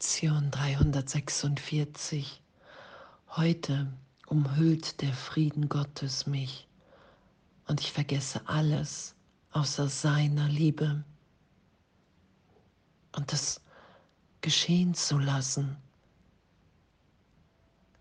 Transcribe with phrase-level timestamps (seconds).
[0.00, 2.40] Lektion 346.
[3.36, 3.86] Heute
[4.28, 6.66] umhüllt der Frieden Gottes mich
[7.68, 9.14] und ich vergesse alles
[9.52, 11.04] außer seiner Liebe.
[13.14, 13.60] Und das
[14.40, 15.76] geschehen zu lassen,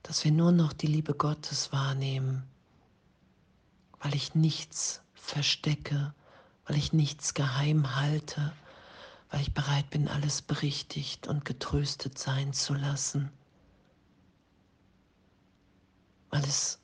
[0.02, 2.44] dass wir nur noch die Liebe Gottes wahrnehmen,
[4.00, 6.14] weil ich nichts verstecke,
[6.66, 8.54] weil ich nichts geheim halte,
[9.30, 13.32] weil ich bereit bin, alles berichtigt und getröstet sein zu lassen,
[16.30, 16.80] weil es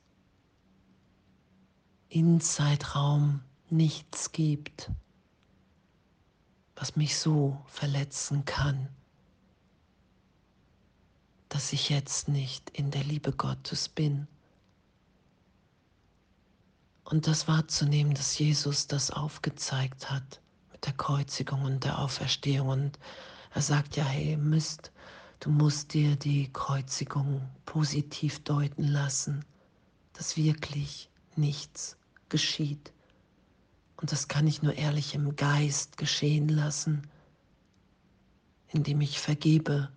[2.08, 4.90] in Zeitraum nichts gibt,
[6.76, 8.88] was mich so verletzen kann,
[11.48, 14.28] dass ich jetzt nicht in der Liebe Gottes bin.
[17.04, 20.40] Und das wahrzunehmen, dass Jesus das aufgezeigt hat
[20.86, 22.68] der Kreuzigung und der Auferstehung.
[22.68, 22.98] Und
[23.52, 24.92] er sagt ja, hey Mist,
[25.40, 29.44] du musst dir die Kreuzigung positiv deuten lassen,
[30.12, 31.96] dass wirklich nichts
[32.28, 32.92] geschieht.
[33.98, 37.08] Und das kann ich nur ehrlich im Geist geschehen lassen,
[38.68, 39.90] indem ich vergebe.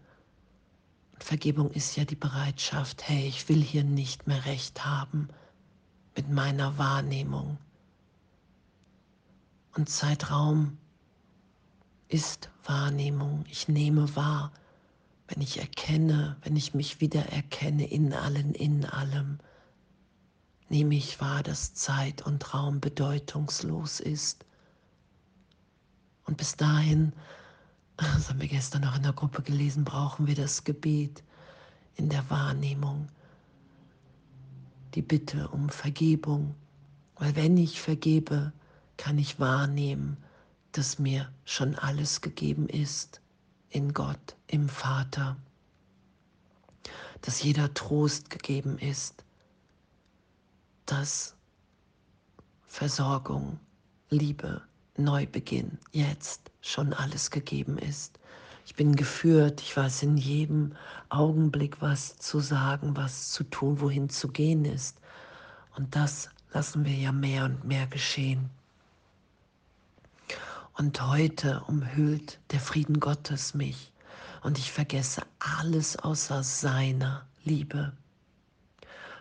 [1.13, 5.29] Und Vergebung ist ja die Bereitschaft, hey, ich will hier nicht mehr recht haben
[6.15, 7.57] mit meiner Wahrnehmung
[9.75, 10.77] und Zeitraum
[12.09, 13.45] ist Wahrnehmung.
[13.49, 14.51] Ich nehme wahr,
[15.27, 19.37] wenn ich erkenne, wenn ich mich wieder erkenne in allen, in allem,
[20.69, 24.45] nehme ich wahr, dass Zeit und Raum bedeutungslos ist.
[26.25, 27.13] Und bis dahin,
[27.97, 31.23] das haben wir gestern noch in der Gruppe gelesen, brauchen wir das Gebet
[31.95, 33.07] in der Wahrnehmung,
[34.95, 36.55] die Bitte um Vergebung.
[37.15, 38.51] Weil wenn ich vergebe,
[38.97, 40.17] kann ich wahrnehmen,
[40.71, 43.21] dass mir schon alles gegeben ist
[43.69, 45.37] in Gott, im Vater,
[47.21, 49.23] dass jeder Trost gegeben ist,
[50.85, 51.35] dass
[52.67, 53.59] Versorgung,
[54.09, 54.61] Liebe,
[54.97, 58.19] Neubeginn jetzt schon alles gegeben ist.
[58.65, 60.75] Ich bin geführt, ich weiß in jedem
[61.09, 64.99] Augenblick, was zu sagen, was zu tun, wohin zu gehen ist.
[65.75, 68.49] Und das lassen wir ja mehr und mehr geschehen.
[70.79, 73.91] Und heute umhüllt der Frieden Gottes mich
[74.43, 77.91] und ich vergesse alles außer seiner Liebe.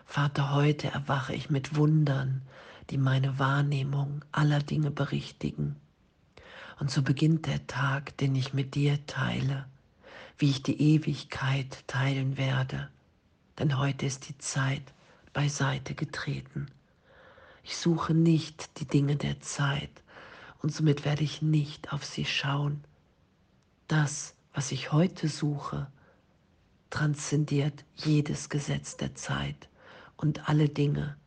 [0.05, 2.43] Vater, heute erwache ich mit Wundern,
[2.89, 5.75] die meine Wahrnehmung aller Dinge berichtigen.
[6.79, 9.65] Und so beginnt der Tag, den ich mit dir teile,
[10.37, 12.87] wie ich die Ewigkeit teilen werde.
[13.57, 14.93] Denn heute ist die Zeit
[15.33, 16.67] beiseite getreten.
[17.63, 19.91] Ich suche nicht die Dinge der Zeit,
[20.61, 22.83] und somit werde ich nicht auf sie schauen.
[23.87, 25.87] Das, was ich heute suche,
[26.89, 29.69] transzendiert jedes Gesetz der Zeit
[30.17, 31.17] und alle Dinge,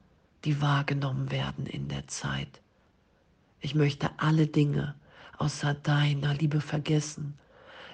[0.44, 2.60] die wahrgenommen werden in der Zeit.
[3.60, 4.94] Ich möchte alle Dinge
[5.38, 7.38] außer deiner Liebe vergessen.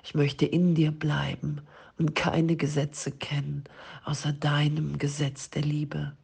[0.03, 1.61] Ich möchte in dir bleiben
[1.99, 3.65] und keine Gesetze kennen
[4.05, 6.17] außer deinem Gesetz der Liebe.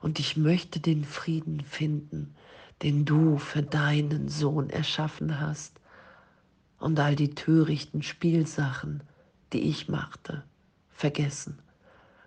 [0.00, 2.34] Und ich möchte den Frieden finden,
[2.82, 5.80] den du für deinen Sohn erschaffen hast
[6.78, 9.02] und all die törichten Spielsachen,
[9.52, 10.44] die ich machte,
[10.90, 11.58] vergessen,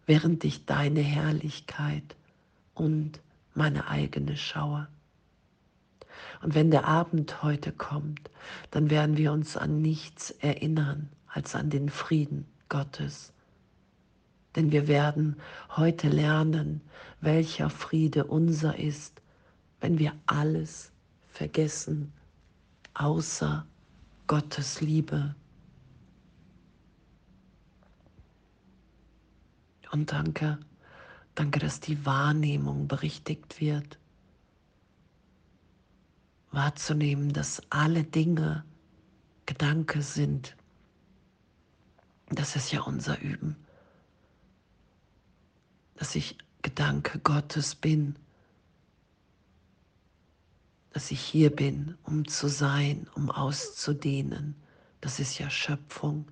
[0.06, 2.16] während ich deine Herrlichkeit
[2.74, 3.20] und
[3.56, 4.88] meine eigene schaue.
[6.42, 8.30] Und wenn der Abend heute kommt,
[8.70, 13.34] dann werden wir uns an nichts erinnern als an den Frieden Gottes.
[14.56, 15.38] Denn wir werden
[15.76, 16.82] heute lernen,
[17.22, 19.23] welcher Friede unser ist
[19.84, 20.94] wenn wir alles
[21.28, 22.14] vergessen,
[22.94, 23.68] außer
[24.28, 25.36] Gottes Liebe.
[29.92, 30.58] Und danke,
[31.36, 34.00] danke, dass die Wahrnehmung berichtigt wird.
[36.52, 38.64] Wahrzunehmen, dass alle Dinge
[39.46, 40.56] Gedanke sind.
[42.30, 43.58] Das ist ja unser Üben.
[45.96, 48.16] Dass ich Gedanke Gottes bin
[50.94, 54.56] dass ich hier bin, um zu sein, um auszudehnen.
[55.02, 56.32] Das ist ja Schöpfung,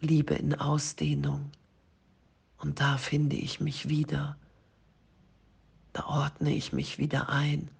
[0.00, 1.50] Liebe in Ausdehnung.
[2.58, 4.36] Und da finde ich mich wieder,
[5.94, 7.70] da ordne ich mich wieder ein,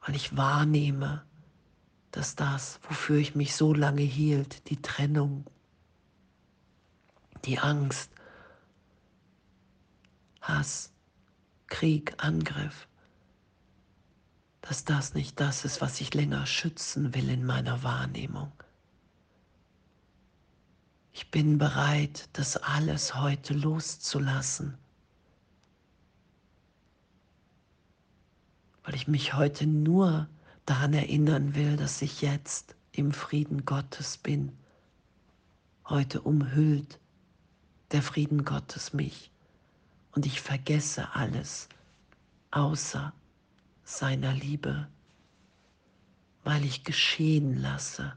[0.00, 1.22] weil ich wahrnehme,
[2.12, 5.44] dass das, wofür ich mich so lange hielt, die Trennung,
[7.44, 8.10] die Angst,
[10.40, 10.92] Hass,
[11.66, 12.88] Krieg, Angriff,
[14.68, 18.50] dass das nicht das ist, was ich länger schützen will in meiner Wahrnehmung.
[21.12, 24.76] Ich bin bereit, das alles heute loszulassen,
[28.82, 30.28] weil ich mich heute nur
[30.66, 34.52] daran erinnern will, dass ich jetzt im Frieden Gottes bin.
[35.88, 36.98] Heute umhüllt
[37.92, 39.30] der Frieden Gottes mich
[40.10, 41.68] und ich vergesse alles
[42.50, 43.12] außer
[43.86, 44.88] seiner Liebe,
[46.42, 48.12] weil ich geschehen lasse.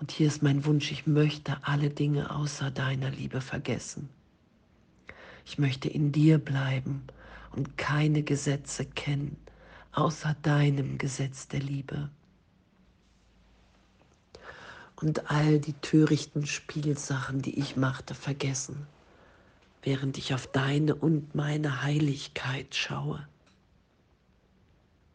[0.00, 4.08] Und hier ist mein Wunsch, ich möchte alle Dinge außer deiner Liebe vergessen.
[5.44, 7.04] Ich möchte in dir bleiben
[7.52, 9.36] und keine Gesetze kennen,
[9.92, 12.08] außer deinem Gesetz der Liebe.
[14.96, 18.86] Und all die törichten Spielsachen, die ich machte, vergessen,
[19.82, 23.26] während ich auf deine und meine Heiligkeit schaue.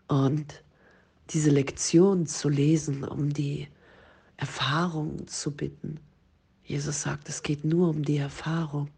[0.08, 0.64] Und
[1.30, 3.68] diese Lektion zu lesen, um die
[4.38, 6.00] Erfahrung zu bitten.
[6.64, 8.90] Jesus sagt, es geht nur um die Erfahrung.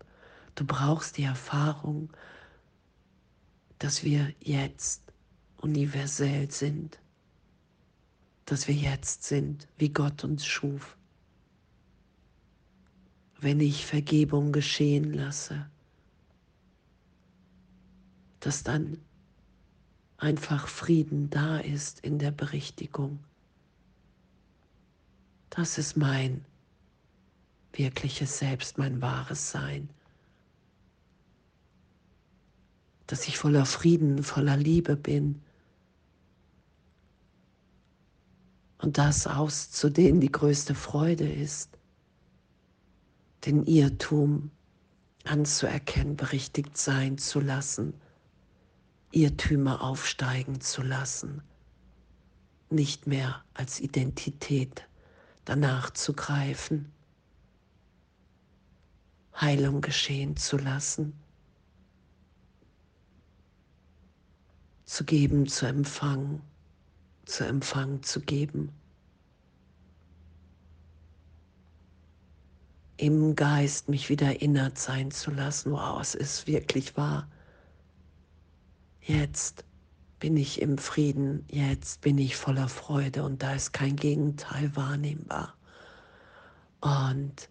[0.55, 2.09] Du brauchst die Erfahrung,
[3.77, 5.01] dass wir jetzt
[5.57, 6.99] universell sind,
[8.45, 10.97] dass wir jetzt sind, wie Gott uns schuf.
[13.39, 15.69] Wenn ich Vergebung geschehen lasse,
[18.41, 18.97] dass dann
[20.19, 23.19] einfach Frieden da ist in der Berichtigung.
[25.49, 26.45] Das ist mein
[27.73, 29.89] wirkliches Selbst, mein wahres Sein.
[33.07, 35.41] Dass ich voller Frieden, voller Liebe bin.
[38.77, 41.77] Und das auszudehnen die größte Freude ist,
[43.45, 44.51] den Irrtum
[45.23, 47.93] anzuerkennen, berichtigt sein zu lassen
[49.11, 51.41] Irrtümer aufsteigen zu lassen,
[52.69, 54.87] nicht mehr als Identität
[55.45, 56.91] danach zu greifen,
[59.35, 61.13] Heilung geschehen zu lassen,
[64.85, 66.41] zu geben, zu empfangen,
[67.25, 68.71] zu empfangen, zu geben.
[72.97, 77.27] Im Geist mich wieder erinnert sein zu lassen, wow, es ist wirklich wahr
[79.01, 79.65] Jetzt
[80.19, 85.55] bin ich im Frieden, jetzt bin ich voller Freude und da ist kein Gegenteil wahrnehmbar.
[86.81, 87.49] Und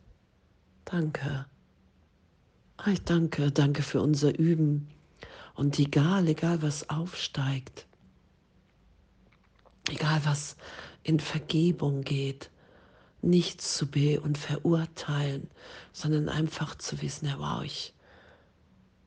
[0.85, 1.47] danke.
[2.87, 4.89] Ich danke, danke für unser Üben.
[5.55, 7.87] Und egal, egal was aufsteigt,
[9.91, 10.57] egal was
[11.03, 12.51] in Vergebung geht,
[13.23, 15.51] nichts zu be- und verurteilen,
[15.93, 17.95] sondern einfach zu wissen, ja, wow, ich,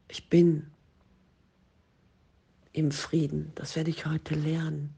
[0.09, 0.69] ich bin
[2.73, 3.51] im Frieden.
[3.56, 4.94] Das werde ich heute lernen.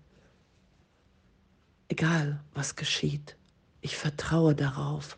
[1.88, 3.36] Egal, was geschieht,
[3.82, 5.18] ich vertraue darauf.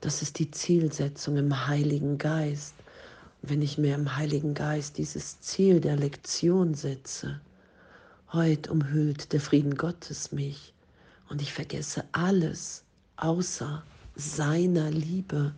[0.00, 2.74] Das ist die Zielsetzung im Heiligen Geist.
[3.42, 7.40] Und wenn ich mir im Heiligen Geist dieses Ziel der Lektion setze,
[8.32, 10.74] heute umhüllt der Frieden Gottes mich
[11.28, 12.84] und ich vergesse alles
[13.16, 13.82] außer
[14.14, 15.54] seiner Liebe,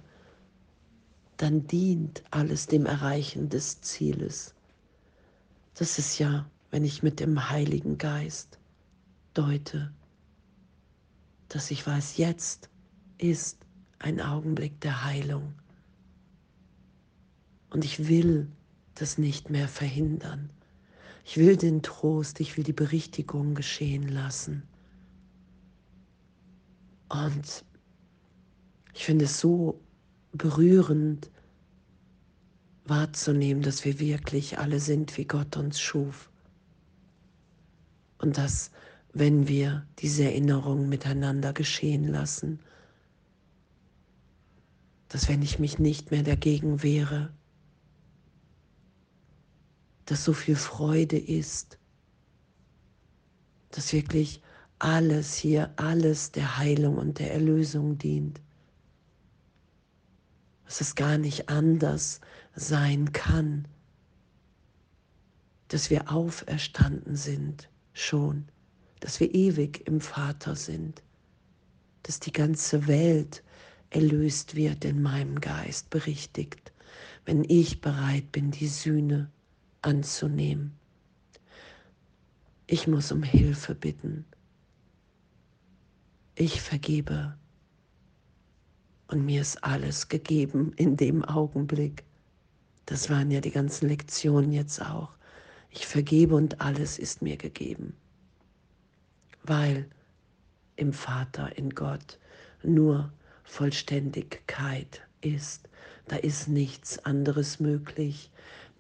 [1.36, 4.54] dann dient alles dem Erreichen des Zieles.
[5.78, 8.58] Das ist ja, wenn ich mit dem Heiligen Geist
[9.32, 9.92] deute,
[11.48, 12.69] dass ich weiß, jetzt
[13.16, 13.64] ist
[14.00, 15.54] ein Augenblick der Heilung.
[17.70, 18.50] Und ich will
[18.97, 20.50] das nicht mehr verhindern.
[21.25, 24.64] Ich will den Trost, ich will die Berichtigung geschehen lassen.
[27.08, 27.64] Und
[28.94, 29.80] ich finde es so
[30.32, 31.30] berührend,
[32.88, 36.30] wahrzunehmen, dass wir wirklich alle sind, wie Gott uns schuf.
[38.18, 38.71] Und dass,
[39.12, 42.61] wenn wir diese Erinnerung miteinander geschehen lassen,
[45.09, 47.33] dass wenn ich mich nicht mehr dagegen wehre,
[50.04, 51.78] dass so viel Freude ist,
[53.71, 54.42] dass wirklich
[54.78, 58.40] alles hier, alles der Heilung und der Erlösung dient
[60.80, 62.21] es gar nicht anders
[62.58, 63.66] sein kann,
[65.68, 68.46] dass wir auferstanden sind schon,
[69.00, 71.02] dass wir ewig im Vater sind,
[72.02, 73.42] dass die ganze Welt
[73.90, 76.72] erlöst wird in meinem Geist, berichtigt,
[77.24, 79.30] wenn ich bereit bin, die Sühne
[79.82, 80.72] anzunehmen.
[82.66, 84.24] Ich muss um Hilfe bitten.
[86.34, 87.36] Ich vergebe
[89.08, 92.04] und mir ist alles gegeben in dem Augenblick.
[92.88, 95.11] Das waren ja die ganzen Lektionen jetzt auch.
[95.68, 97.95] Ich vergebe und alles ist mir gegeben.
[99.42, 99.85] Weil
[100.76, 102.18] im Vater, in Gott
[102.62, 103.12] nur
[103.45, 105.68] Vollständigkeit ist.
[106.07, 108.30] Da ist nichts anderes möglich.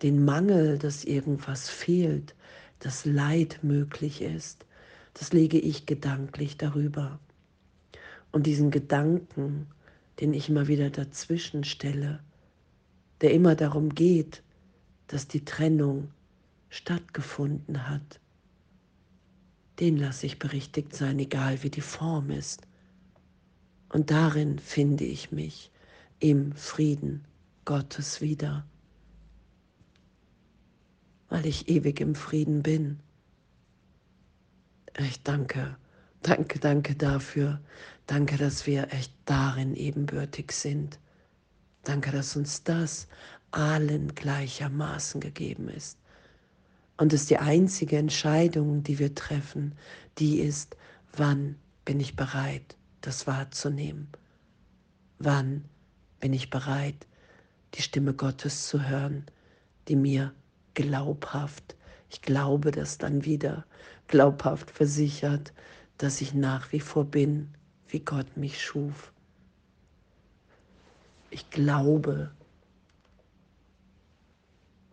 [0.00, 2.34] Den Mangel, dass irgendwas fehlt,
[2.78, 4.64] dass Leid möglich ist,
[5.12, 7.18] das lege ich gedanklich darüber.
[8.32, 9.66] Und diesen Gedanken,
[10.18, 12.20] den ich immer wieder dazwischen stelle,
[13.20, 14.42] der immer darum geht,
[15.08, 16.10] dass die Trennung
[16.68, 18.20] stattgefunden hat,
[19.80, 22.66] den lasse ich berichtigt sein, egal wie die Form ist.
[23.90, 25.70] Und darin finde ich mich
[26.20, 27.24] im Frieden
[27.64, 28.66] Gottes wieder,
[31.28, 32.98] weil ich ewig im Frieden bin.
[34.98, 35.76] Ich danke,
[36.22, 37.60] danke, danke dafür.
[38.06, 40.98] Danke, dass wir echt darin ebenbürtig sind.
[41.88, 43.08] Danke, dass uns das
[43.50, 45.96] allen gleichermaßen gegeben ist.
[46.98, 49.74] Und es die einzige Entscheidung, die wir treffen,
[50.18, 50.76] die ist,
[51.16, 54.08] wann bin ich bereit, das wahrzunehmen?
[55.18, 55.64] Wann
[56.20, 57.06] bin ich bereit,
[57.72, 59.24] die Stimme Gottes zu hören,
[59.88, 60.34] die mir
[60.74, 61.74] glaubhaft,
[62.10, 63.64] ich glaube das dann wieder,
[64.08, 65.54] glaubhaft versichert,
[65.96, 67.48] dass ich nach wie vor bin,
[67.86, 69.10] wie Gott mich schuf.
[71.30, 72.30] Ich glaube,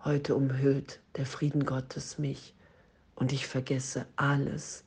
[0.06, 2.54] Heute umhüllt der Frieden Gottes mich
[3.16, 4.84] und ich vergesse alles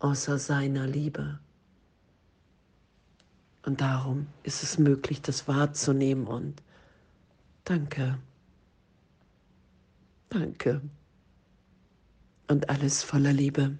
[0.00, 1.40] außer seiner Liebe.
[3.64, 6.62] Und darum ist es möglich, das wahrzunehmen und
[7.64, 8.18] danke,
[10.28, 10.82] danke
[12.48, 13.78] und alles voller Liebe.